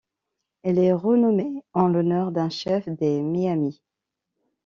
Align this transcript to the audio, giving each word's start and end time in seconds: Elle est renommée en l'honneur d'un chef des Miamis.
Elle 0.63 0.79
est 0.79 0.93
renommée 0.93 1.63
en 1.73 1.87
l'honneur 1.87 2.31
d'un 2.31 2.49
chef 2.49 2.89
des 2.89 3.21
Miamis. 3.21 3.83